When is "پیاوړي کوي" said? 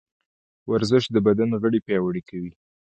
1.87-2.51